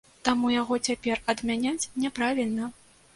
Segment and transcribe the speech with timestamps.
[0.27, 2.71] Таму яго цяпер адмяняць няправільна.